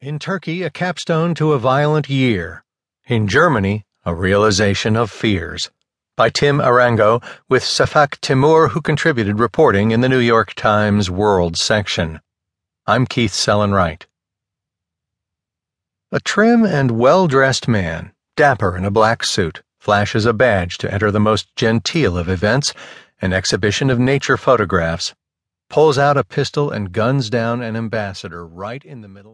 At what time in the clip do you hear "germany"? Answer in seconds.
3.26-3.84